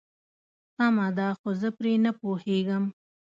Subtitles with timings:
[0.75, 2.83] سمه ده خو زه پرې نه پوهيږم.